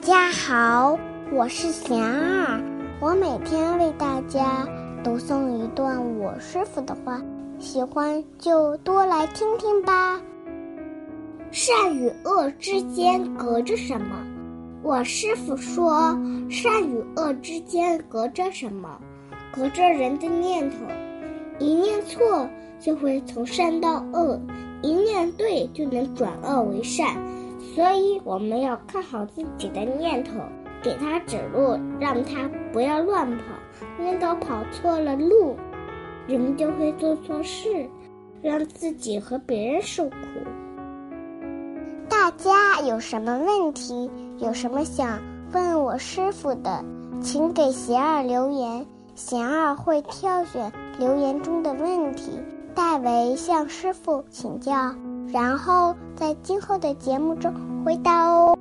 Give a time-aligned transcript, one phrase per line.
[0.00, 0.98] 家好，
[1.32, 2.60] 我是贤儿，
[3.00, 4.66] 我每天为大家
[5.02, 7.20] 读诵一段我师傅的话，
[7.58, 10.20] 喜欢就多来听听吧。
[11.50, 14.16] 善与恶之间隔着什么？
[14.82, 16.16] 我师傅说，
[16.48, 18.98] 善与恶之间隔着什么？
[19.52, 20.76] 隔着人的念头，
[21.58, 24.38] 一念错就会从善到恶，
[24.82, 27.16] 一念对就能转恶为善。
[27.76, 30.32] 所以我们要看好自己的念头，
[30.82, 33.44] 给他指路，让他不要乱跑。
[33.98, 35.54] 念头跑错了路，
[36.26, 37.86] 人就会做错事，
[38.40, 40.16] 让自己和别人受苦。
[42.08, 45.20] 大家有什么问题，有什么想
[45.52, 46.82] 问我师傅的，
[47.20, 52.40] 请给贤儿留言，贤儿会挑选留言中的问题，
[52.74, 54.94] 代为向师傅请教。
[55.32, 57.52] 然后在今后的节目中
[57.84, 58.55] 回答哦。